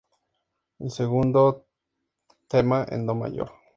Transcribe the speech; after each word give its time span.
El 0.79 0.89
segundo 0.89 1.67
tema 2.47 2.87
en 2.89 3.05
Do 3.05 3.13
mayor. 3.13 3.51